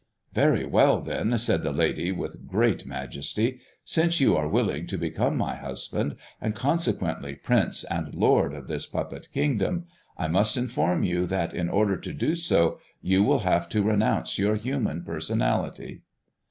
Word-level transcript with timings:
"Very 0.33 0.65
well, 0.65 0.99
then," 0.99 1.37
said 1.37 1.61
the 1.61 1.71
lady, 1.71 2.11
with 2.11 2.47
great 2.47 2.87
majesty, 2.87 3.59
"since 3.85 4.19
you 4.19 4.35
are 4.35 4.47
willing 4.47 4.87
to 4.87 4.97
become 4.97 5.37
my 5.37 5.53
husband, 5.53 6.15
and 6.41 6.55
consequently 6.55 7.35
prince 7.35 7.83
and 7.83 8.15
lord 8.15 8.51
of 8.55 8.67
this 8.67 8.87
puppet 8.87 9.27
kingdom, 9.31 9.85
I 10.17 10.27
must 10.27 10.57
inform 10.57 11.03
you 11.03 11.27
that 11.27 11.53
in 11.53 11.69
order 11.69 11.97
to 11.97 12.13
do 12.13 12.35
so 12.35 12.79
you 13.03 13.21
will 13.23 13.41
have 13.41 13.69
to 13.69 13.83
renounce 13.83 14.39
your 14.39 14.55
human 14.55 15.03
personality." 15.03 16.01